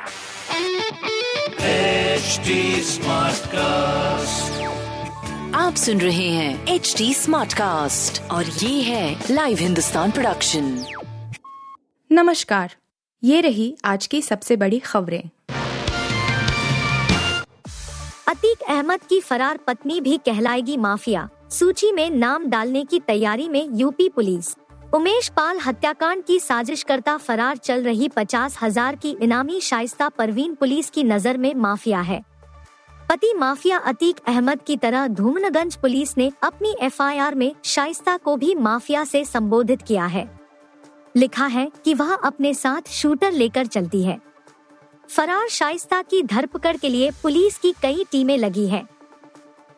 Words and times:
HD 0.00 0.06
Smartcast. 2.84 4.50
आप 5.54 5.74
सुन 5.76 6.00
रहे 6.00 6.28
हैं 6.28 6.66
एच 6.66 6.94
डी 6.98 7.14
स्मार्ट 7.14 7.52
कास्ट 7.52 8.22
और 8.30 8.44
ये 8.44 8.82
है 8.82 9.24
लाइव 9.30 9.58
हिंदुस्तान 9.58 10.10
प्रोडक्शन 10.10 10.84
नमस्कार। 12.12 12.76
ये 13.24 13.40
रही 13.40 13.76
आज 13.84 14.06
की 14.06 14.22
सबसे 14.22 14.56
बड़ी 14.56 14.78
खबरें। 14.78 15.30
अतीक 18.28 18.60
अहमद 18.68 19.00
की 19.00 19.20
फरार 19.20 19.56
पत्नी 19.56 20.00
भी 20.00 20.16
कहलाएगी 20.16 20.76
माफिया। 20.76 21.28
सूची 21.50 21.92
में 21.92 22.10
नाम 22.10 22.46
डालने 22.46 22.84
की 22.84 23.00
तैयारी 23.00 23.48
में 23.48 23.68
यूपी 23.72 24.08
पुलिस। 24.08 24.56
उमेश 24.94 25.28
पाल 25.28 25.58
हत्याकांड 25.58 26.22
की 26.24 26.38
साजिश 26.40 26.82
करता 26.82 27.16
फरार 27.16 27.56
चल 27.56 27.82
रही 27.82 28.08
पचास 28.08 28.56
हज़ार 28.62 28.96
की 28.96 29.10
इनामी 29.22 29.60
शाइस्ता 29.60 30.08
परवीन 30.08 30.54
पुलिस 30.54 30.90
की 30.90 31.04
नज़र 31.04 31.36
में 31.36 31.54
माफिया 31.54 32.00
है। 32.00 32.20
पति 33.10 33.32
माफिया 33.34 33.78
अतीक 33.78 34.20
अहमद 34.26 34.62
की 34.62 34.76
तरह 34.76 35.06
धूमनगंज 35.08 35.76
पुलिस 35.76 36.16
ने 36.18 36.30
अपनी 36.42 36.74
एफआईआर 36.82 37.34
में 37.34 37.54
शाइस्ता 37.64 38.16
को 38.16 38.36
भी 38.36 38.54
माफिया 38.54 39.04
से 39.04 39.24
संबोधित 39.24 39.82
किया 39.82 40.06
है। 40.06 40.28
लिखा 41.16 41.46
है 41.46 41.70
कि 41.84 41.94
वह 41.94 42.14
अपने 42.14 42.54
साथ 42.54 42.90
शूटर 42.92 43.32
लेकर 43.32 43.66
चलती 43.66 44.02
है। 44.02 44.20
फरार 45.08 45.48
शाइस्ता 45.50 46.02
की 46.02 46.22
धरपकड़ 46.22 46.76
के 46.76 46.88
लिए 46.88 47.10
पुलिस 47.22 47.58
की 47.58 47.72
कई 47.82 48.04
टीमें 48.12 48.36
लगी 48.38 48.66
हैं। 48.68 48.86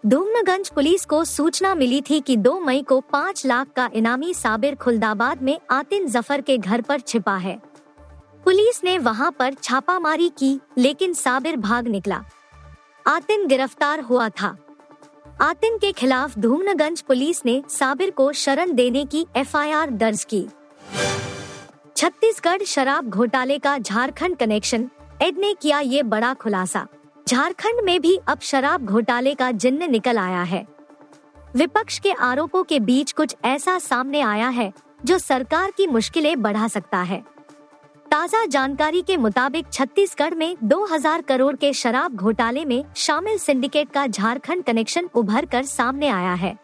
डूमनगंज 0.05 0.69
पुलिस 0.69 1.05
को 1.05 1.23
सूचना 1.25 1.75
मिली 1.75 2.01
थी 2.01 2.21
कि 2.21 2.37
2 2.37 2.59
मई 2.61 2.83
को 2.83 2.99
5 3.13 3.45
लाख 3.47 3.69
का 3.77 3.89
इनामी 3.95 4.33
साबिर 4.35 4.75
खुलदाबाद 4.75 5.43
में 5.43 5.59
आतिन 5.71 6.07
ज़फ़र 6.07 6.41
के 6.41 6.57
घर 6.59 6.81
पर 6.81 7.01
छिपा 7.01 7.37
है। 7.37 7.57
पुलिस 8.45 8.83
ने 8.85 8.97
वहाँ 8.99 9.31
पर 9.31 9.55
छापामारी 9.55 10.29
की, 10.29 10.59
लेकिन 10.79 11.13
साबिर 11.13 11.57
भाग 11.57 11.89
निकला। 11.89 12.21
आतिन 13.07 13.47
गिरफ़्तार 13.47 14.01
हुआ 14.01 14.29
था। 14.31 14.57
आतिन 15.41 15.77
के 15.79 15.93
खिलाफ 15.93 16.39
धूमनगंज 16.39 17.01
पुलिस 17.01 17.45
ने 17.47 17.63
साबिर 17.69 18.11
को 18.11 18.31
शरण 18.33 18.73
देने 18.73 19.05
की 19.05 19.25
एफआईआर 19.37 19.91
दर्ज 19.93 20.25
की। 20.25 20.47
छत्तीसगढ़ 21.97 22.63
शराब 22.63 23.09
घोटाले 23.09 23.59
का 23.59 23.77
झारखंड 23.79 24.37
कनेक्शन, 24.37 24.89
एड 25.23 25.39
ने 25.39 25.53
किया 25.55 25.81
ये 25.81 26.03
बड़ा 26.05 26.35
खुलासा। 26.35 26.87
झारखंड 27.29 27.81
में 27.85 28.01
भी 28.01 28.19
अब 28.29 28.41
शराब 28.41 28.85
घोटाले 28.85 29.35
का 29.35 29.51
जिन्न 29.51 29.91
निकल 29.91 30.19
आया 30.19 30.43
है। 30.43 30.67
विपक्ष 31.57 31.99
के 31.99 32.13
आरोपों 32.13 32.63
के 32.65 32.79
बीच 32.81 33.13
कुछ 33.13 33.37
ऐसा 33.45 33.79
सामने 33.79 34.21
आया 34.21 34.49
है, 34.49 34.73
जो 35.05 35.19
सरकार 35.19 35.71
की 35.71 35.87
मुश्किलें 35.87 36.43
बढ़ा 36.43 36.69
सकता 36.69 36.99
है। 36.99 37.23
ताज़ा 38.11 38.45
जानकारी 38.47 39.03
के 39.03 39.17
मुताबिक 39.17 39.67
छत्तीसगढ़ 39.73 40.35
में 40.35 40.57
2000 40.65 41.23
करोड़ 41.23 41.55
के 41.57 41.73
शराब 41.73 42.15
घोटाले 42.15 42.65
में 42.65 42.85
शामिल 42.97 43.39
सिंडिकेट 43.39 43.91
का 43.91 44.07
झारखंड 44.07 44.65
कनेक्शन 44.65 45.09
उभर 45.15 45.45
कर 45.45 45.63
सामने 45.63 46.09
आया 46.09 46.35
है। 46.35 46.57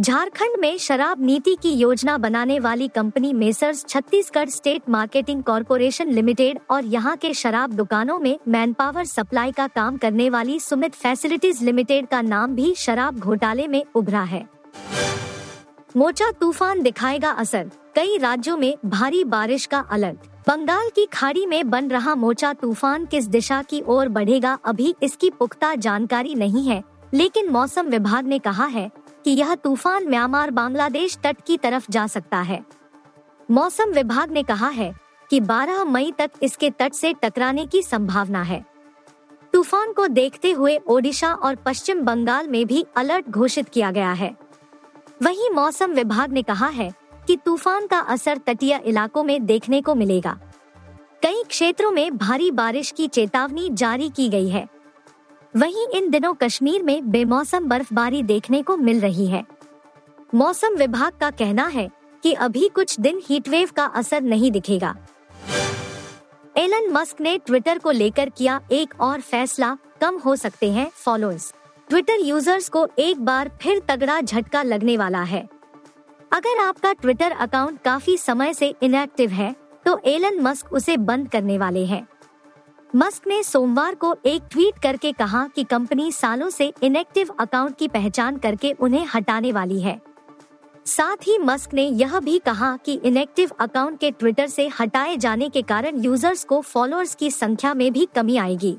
झारखंड 0.00 0.58
में 0.60 0.76
शराब 0.78 1.20
नीति 1.20 1.54
की 1.62 1.70
योजना 1.70 2.16
बनाने 2.18 2.58
वाली 2.58 2.86
company 2.88 3.32
Messrs 3.32 3.84
Chhattisgarh 3.88 4.48
state 4.48 4.88
marketing 4.88 5.42
corporation 5.42 6.10
limited 6.10 6.58
और 6.70 6.84
यहाँ 6.84 7.16
के 7.16 7.32
शराब 7.34 7.72
दुकानों 7.72 8.18
में 8.18 8.38
मैन 8.48 8.72
पावर 8.72 9.04
सप्लाई 9.04 9.52
का 9.52 9.66
काम 9.68 9.96
करने 9.96 10.28
वाली 10.30 10.58
सुमित 10.60 10.94
फैसिलिटीज़ 10.94 11.64
लिमिटेड 11.64 12.06
का 12.06 12.20
नाम 12.22 12.54
भी 12.54 12.74
शराब 12.76 13.18
घोटाले 13.18 13.66
में 13.68 13.82
उभरा 13.94 14.22
है। 14.22 14.44
मोचा 15.96 16.30
तूफ़ान 16.30 16.82
दिखाएगा 16.82 17.30
असर। 17.30 17.70
कई 17.94 18.18
राज्यों 18.18 18.56
में 18.56 18.74
भारी 18.86 19.24
बारिश 19.26 19.66
का 19.66 19.78
अलर्ट। 19.90 20.28
बंगाल 20.48 20.88
की 20.88 21.06
खाड़ी 21.12 21.44
में 21.46 21.70
बन 21.70 21.88
रहा 21.88 22.14
मोचा 22.14 22.52
तूफ़ान 22.52 23.06
किस 23.06 23.26
दिशा 23.28 23.60
की 23.62 23.82
ओर 23.86 24.08
बढ़ेगा 24.08 24.58
अभी 24.64 24.94
इसकी 25.02 25.30
पुख्ता 25.30 25.74
जानकारी 25.76 26.34
नहीं 26.34 26.66
है, 26.66 26.82
लेकिन 27.14 27.50
मौसम 27.50 27.86
विभाग 27.88 28.26
ने 28.26 28.38
कहा 28.38 28.64
है 28.66 28.90
कि 29.24 29.30
यह 29.30 29.54
तूफ़ान 29.54 30.08
म्यांमार 30.08 30.50
बांग्लादेश 30.50 31.18
तट 31.22 31.36
की 31.46 31.56
तरफ़ 31.56 31.86
जा 31.90 32.06
सकता 32.06 32.40
है। 32.40 32.64
मौसम 33.50 33.90
विभाग 33.90 34.30
ने 34.30 34.42
कहा 34.42 34.68
है 34.68 34.92
कि 35.30 35.40
12 35.40 35.84
मई 35.84 36.12
तक 36.18 36.30
इसके 36.42 36.70
तट 36.70 36.92
से 36.92 37.12
टकराने 37.12 37.66
की 37.66 37.82
संभावना 37.82 38.42
है। 38.42 38.64
तूफ़ान 39.52 39.92
को 39.92 40.06
देखते 40.06 40.50
हुए 40.50 40.78
ओडिशा 40.86 41.32
और 41.32 41.54
पश्चिम 41.56 42.02
बंगाल 42.02 42.48
में 42.48 42.66
भी 42.66 42.84
अलर्ट 42.96 43.28
घोषित 43.28 43.68
किया 43.68 43.90
गया 43.90 44.12
है। 44.12 44.36
वहीं 45.22 45.50
मौसम 45.50 45.92
विभाग 45.92 46.32
ने 46.32 46.42
कहा 46.42 46.66
है 46.66 46.92
कि 47.26 47.36
तूफ़ान 47.36 47.86
का 47.86 47.98
असर 47.98 48.38
तटीय 48.38 48.80
इलाकों 48.84 49.22
में 49.24 49.46
देखने 49.46 49.80
को 49.82 49.94
मिलेगा। 49.94 50.38
कई 51.22 51.42
क्षेत्रों 51.48 51.90
में 51.90 52.16
भारी 52.16 52.50
बारिश 52.50 52.90
की 52.90 53.08
चेतावनी 53.08 53.68
जारी 53.70 54.08
की 54.08 54.28
गई 54.28 54.48
है। 54.48 54.68
वहीं 55.54 55.86
इन 55.88 56.08
दिनों 56.10 56.32
कश्मीर 56.34 56.82
में 56.82 57.10
बेमौसम 57.10 57.68
बर्फबारी 57.68 58.22
देखने 58.22 58.60
को 58.62 58.76
मिल 58.76 59.00
रही 59.00 59.26
है। 59.26 59.44
मौसम 60.34 60.74
विभाग 60.76 61.12
का 61.20 61.30
कहना 61.30 61.66
है 61.66 61.88
कि 62.22 62.32
अभी 62.32 62.68
कुछ 62.68 62.98
दिन 63.00 63.20
हीटवेव 63.24 63.70
का 63.76 63.84
असर 63.92 64.22
नहीं 64.22 64.50
दिखेगा। 64.50 64.94
एलन 66.56 66.90
मस्क 66.92 67.20
ने 67.20 67.36
ट्विटर 67.38 67.78
को 67.78 67.90
लेकर 67.90 68.28
किया 68.28 68.60
एक 68.72 69.00
और 69.00 69.20
फैसला, 69.20 69.76
कम 70.00 70.18
हो 70.18 70.36
सकते 70.36 70.70
हैं 70.72 70.88
फॉलोअर्स 70.94 71.52
ट्विटर 71.88 72.20
यूज़र्स 72.20 72.68
को 72.68 72.86
एक 72.98 73.24
बार 73.24 73.50
फिर 73.62 73.82
तगड़ा 73.88 74.20
झटका 74.20 74.62
लगने 74.62 74.96
वाला 74.96 75.22
है। 75.22 75.42
अगर 76.32 76.58
आपका 76.58 76.92
ट्विटर 76.92 77.32
अकाउंट 77.32 77.80
काफ़ी 77.84 78.16
समय 78.18 78.54
से 78.54 78.74
इनएक्टिव 78.82 79.30
है 79.30 79.54
तो 79.86 79.98
एलन 80.06 80.40
मस्क 80.40 80.72
उसे 80.72 80.96
बंद 80.98 81.28
करने 81.28 81.58
वाले 81.58 81.84
हैं। 81.86 82.06
मस्क 82.96 83.26
ने 83.26 83.42
सोमवार 83.42 83.94
को 83.94 84.14
एक 84.26 84.42
ट्वीट 84.50 84.78
करके 84.82 85.12
कहा 85.12 85.46
कि 85.46 85.64
कंपनी 85.64 86.12
सालों 86.12 86.48
से 86.50 86.72
इनएक्टिव 86.82 87.28
अकाउंट 87.40 87.76
की 87.78 87.88
पहचान 87.88 88.36
करके 88.36 88.72
उन्हें 88.72 89.06
हटाने 89.14 89.52
वाली 89.52 89.80
है। 89.80 90.00
साथ 90.86 91.16
ही 91.16 91.38
मस्क 91.38 91.74
ने 91.74 91.82
यह 91.82 92.18
भी 92.20 92.38
कहा 92.38 92.76
कि 92.76 92.92
इनएक्टिव 93.04 93.50
अकाउंट 93.60 93.98
के 94.00 94.10
ट्विटर 94.10 94.46
से 94.46 94.66
हटाए 94.80 95.16
जाने 95.16 95.48
के 95.48 95.62
कारण 95.62 95.96
यूज़र्स 95.96 96.44
को 96.44 96.60
फॉलोअर्स 96.60 97.14
की 97.14 97.30
संख्या 97.30 97.74
में 97.74 97.92
भी 97.92 98.08
कमी 98.14 98.36
आएगी। 98.36 98.76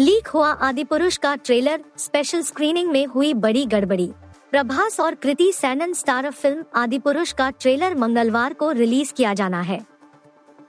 लीक 0.00 0.28
हुआ 0.28 0.50
आदि 0.50 0.84
पुरुष 0.84 1.16
का 1.16 1.34
ट्रेलर, 1.36 1.84
स्पेशल 1.98 2.42
स्क्रीनिंग 2.42 2.90
में 2.90 3.06
हुई 3.06 3.34
बड़ी 3.34 3.66
गड़बड़ी। 3.66 4.10
प्रभास 4.50 5.00
और 5.00 5.14
कृति 5.14 5.52
सैनन 5.52 5.92
स्टार 5.92 6.30
फ़िल्म 6.30 6.64
आदि 6.74 6.98
पुरुष 6.98 7.32
का 7.32 7.50
ट्रेलर 7.50 7.94
मंगलवार 7.94 8.52
को 8.52 8.70
रिलीज़ 8.72 9.12
किया 9.12 9.34
जाना 9.34 9.60
है। 9.60 9.97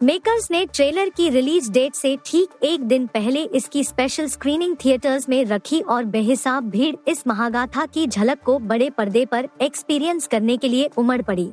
मेकर्स 0.02 0.48
ने 0.52 0.66
ट्रेलर 0.66 1.10
की 1.10 1.28
रिलीज़ 1.30 1.72
डेट 1.72 1.96
से 1.96 2.16
ठीक 2.26 2.50
एक 2.64 2.82
दिन 2.82 3.08
पहले 3.08 3.42
इसकी 3.56 3.84
स्पेशल 3.84 4.28
स्क्रीनिंग 4.28 4.76
थिएटर्स 4.86 5.28
में 5.30 5.44
रखी 5.46 5.80
और 5.82 6.06
बेहिसाब 6.06 6.70
भीड़ 6.70 6.96
इस 7.08 7.26
महागाथा 7.28 7.86
की 7.86 8.06
झलक 8.08 8.44
को 8.46 8.58
बड़े 8.60 8.90
पर्दे 8.90 9.26
पर 9.26 9.48
एक्सपीरियंस 9.62 10.28
करने 10.28 10.58
के 10.58 10.68
लिए 10.68 10.90
उमड़ 10.98 11.22
पड़ी। 11.22 11.50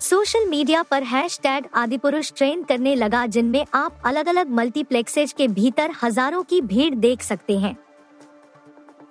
सोशल 0.00 0.48
मीडिया 0.48 0.82
पर 0.82 1.02
हैश 1.04 1.38
टैग 1.42 1.68
आदि 1.74 1.98
पुरुष 1.98 2.32
ट्रेंड 2.32 2.66
करने 2.66 2.94
लगा, 2.94 3.26
जिनमें 3.26 3.64
आप 3.74 4.02
अलग 4.06 4.28
अलग 4.28 4.50
मल्टीप्लेक्सेज 4.50 5.32
के 5.32 5.48
भीतर 5.48 5.94
हज़ारों 6.02 6.42
की 6.42 6.60
भीड़ 6.62 6.94
देख 6.94 7.22
सकते 7.22 7.58
हैं। 7.58 7.76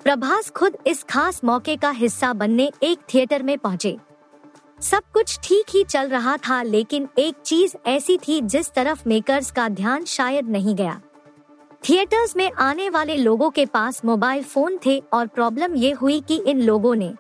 प्रभास 0.04 0.50
खुद 0.50 0.78
इस 0.88 1.04
खास 1.04 1.44
मौके 1.44 1.76
का 1.76 1.90
हिस्सा 1.92 2.34
बनने 2.34 2.72
एक 2.84 3.00
थिएटर 3.14 3.44
में 3.44 3.58
पहुँचे। 3.58 3.98
सब 4.84 5.04
कुछ 5.14 5.38
ठीक 5.44 5.66
ही 5.70 5.84
चल 5.84 6.10
रहा 6.10 6.36
था, 6.38 6.62
लेकिन 6.64 7.08
एक 7.18 7.36
चीज़ 7.46 7.76
ऐसी 7.88 8.18
थी 8.18 8.40
जिस 8.44 8.72
तरफ़ 8.72 9.04
मेकर्स 9.08 9.52
का 9.52 9.68
ध्यान 9.70 10.06
शायद 10.06 10.50
नहीं 10.50 10.76
गया। 10.76 11.00
थिएटर्स 11.84 12.36
में 12.36 12.52
आने 12.52 12.90
वाले 12.90 13.16
लोगों 13.18 13.50
के 13.50 13.66
पास 13.66 14.02
मोबाइल 14.06 14.44
फ़ोन 14.44 14.78
थे 14.86 14.98
और 15.14 15.28
प्रॉब्लम 15.28 15.76
ये 15.76 15.92
हुई 15.92 16.20
कि 16.22 16.42
इन 16.48 16.62
लोगों 16.62 16.94
ने 16.96 17.14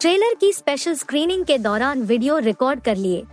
ट्रेलर 0.00 0.34
की 0.34 0.52
स्पेशल 0.52 0.94
स्क्रीनिंग 0.94 1.44
के 1.44 1.58
दौरान 1.58 2.02
वीडियो 2.02 2.38
रिकॉर्ड 2.38 2.80
कर 2.80 2.96
लिए। 2.96 3.24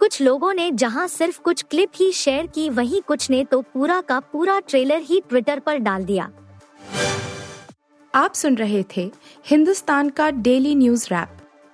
कुछ 0.00 0.20
लोगों 0.22 0.52
ने 0.54 0.70
जहाँ 0.72 1.06
सिर्फ़ 1.08 1.40
कुछ 1.40 1.62
क्लिप 1.62 1.90
ही 1.94 2.12
शेयर 2.12 2.46
की, 2.46 2.68
वहीं 2.70 3.00
कुछ 3.02 3.30
ने 3.30 3.44
तो 3.44 3.60
पूरा 3.64 4.00
का 4.00 4.20
पूरा 4.22 4.58
ट्रेलर 4.60 5.00
ही 5.00 5.20
ट्विटर 5.28 5.58
पर 5.58 5.78
डाल 5.78 6.04
दिया। 6.04 6.30
आप 8.14 8.34
सुन 8.34 8.56
रहे 8.56 8.84
थे 8.96 9.10
हिंदुस्तान 9.46 10.10
का 10.10 10.30
डेली 10.30 10.74
न्यूज़ 10.74 11.06
रैप 11.06 11.36